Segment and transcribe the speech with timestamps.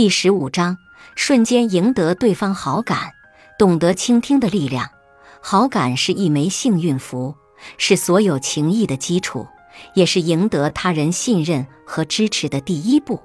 [0.00, 0.78] 第十五章，
[1.14, 3.12] 瞬间赢得对方好感，
[3.58, 4.88] 懂得倾听的力量。
[5.42, 7.34] 好感是一枚幸运符，
[7.76, 9.46] 是所有情谊的基础，
[9.92, 13.20] 也是赢得他人信任和支持的第一步。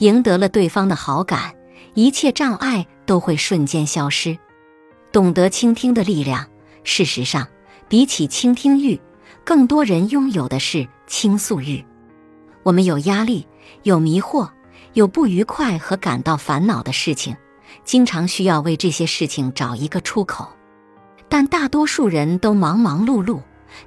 [0.00, 1.54] 赢得了对方的好感，
[1.94, 4.36] 一切障碍都会瞬间消失。
[5.10, 6.46] 懂得倾听的力量，
[6.82, 7.48] 事实上，
[7.88, 9.00] 比起倾听欲，
[9.42, 11.82] 更多人拥有的是倾诉欲。
[12.62, 13.46] 我们有压力，
[13.84, 14.50] 有迷惑，
[14.94, 17.36] 有不愉快和感到烦恼的事情，
[17.84, 20.48] 经常需要为这些事情找一个出口。
[21.28, 23.40] 但大多数人都忙忙碌碌，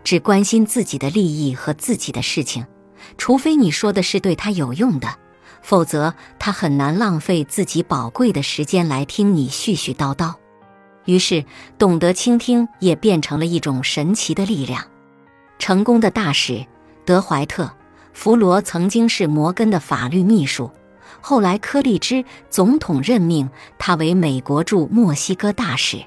[0.04, 2.66] 只关心自己的利益和自己的事情。
[3.18, 5.08] 除非你说的是对他有用的，
[5.62, 10.34] 否则他很难浪费自己宝贵的时间来听你絮絮叨叨。
[11.06, 11.46] 于是，
[11.78, 14.84] 懂得倾听也变成了一种神奇的力量。
[15.58, 16.66] 成功的大使
[17.06, 17.64] 德怀特·
[18.12, 20.70] 弗罗曾经是摩根的法律秘书，
[21.22, 26.04] 后来柯立芝总统任命他为美国驻墨西哥大使。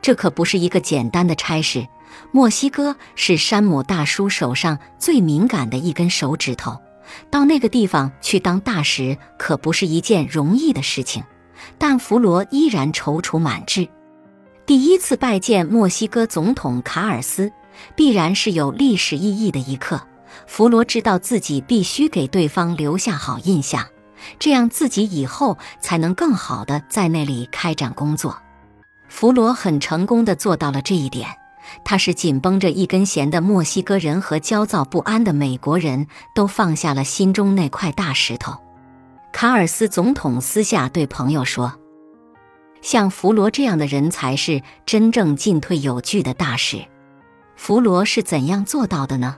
[0.00, 1.86] 这可不是一个简单的差事。
[2.32, 6.80] 墨西哥是山姆大叔手上最敏感的一根手指头，
[7.30, 11.22] 到那个地方去当大使可不是一件容易的事情。
[11.76, 13.88] 但弗罗依然踌躇满志。
[14.64, 17.52] 第一次拜见墨西哥总统卡尔斯，
[17.96, 20.00] 必然是有历史意义的一刻。
[20.46, 23.84] 弗罗知道自己必须给对方留下好印象，
[24.38, 28.38] 这样自己以后才能更好的在那里开展工作。
[29.08, 31.28] 弗罗很成功的做到了这一点。
[31.84, 38.56] 他使紧绷着一根弦的墨西哥人和焦躁不安的美国人都放下了心中那块大石头。
[39.32, 41.74] 卡尔斯总统私下对朋友说
[42.80, 46.86] ：“像弗罗这样的人才是真正进退有据的大使。”
[47.54, 49.36] 弗罗是怎样做到的呢？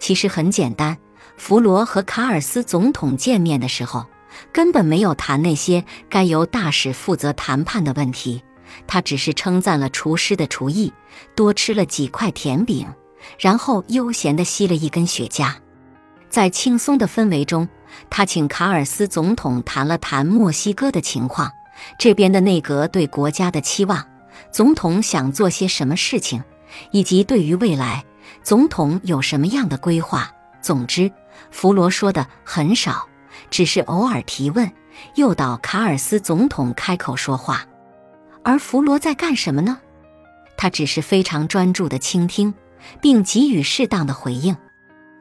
[0.00, 0.98] 其实很简单。
[1.36, 4.06] 弗罗和卡尔斯总统见面的时候，
[4.52, 8.42] 根本没有谈那些该由大使负责谈判的问题。
[8.86, 10.92] 他只是称赞了厨师的厨艺，
[11.34, 12.86] 多吃了几块甜饼，
[13.38, 15.52] 然后悠闲地吸了一根雪茄。
[16.30, 17.68] 在轻松的氛围中，
[18.08, 21.50] 他请卡尔斯总统谈了谈墨西哥的情况，
[21.98, 24.06] 这边的内阁对国家的期望，
[24.50, 26.42] 总统想做些什么事情，
[26.92, 28.04] 以及对于未来，
[28.42, 30.32] 总统有什么样的规划。
[30.62, 31.10] 总之，
[31.50, 33.08] 弗罗说的很少，
[33.50, 34.70] 只是偶尔提问，
[35.16, 37.66] 诱导卡尔斯总统开口说话。
[38.44, 39.78] 而弗罗在干什么呢？
[40.56, 42.54] 他只是非常专注的倾听，
[43.00, 44.56] 并给予适当的回应。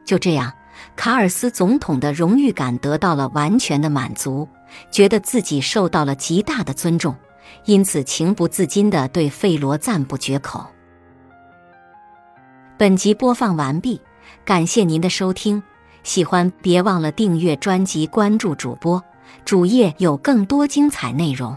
[0.05, 0.53] 就这样，
[0.95, 4.47] 卡尔斯总统的荣誉感得到了完全的满足，
[4.91, 7.15] 觉得自己受到了极大的尊重，
[7.65, 10.65] 因此情不自禁地对费罗赞不绝口。
[12.77, 14.01] 本集播放完毕，
[14.45, 15.61] 感谢您的收听。
[16.03, 19.03] 喜欢别忘了订阅专辑、关注主播，
[19.45, 21.55] 主页有更多精彩内容。